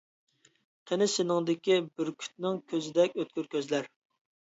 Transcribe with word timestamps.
قېنى 0.91 1.09
سېنىڭدىكى 1.17 1.79
بۈركۈتنىڭ 1.93 2.61
كۆزىدەك 2.75 3.19
ئۆتكۈر 3.23 3.55
كۆزلەر؟! 3.57 3.97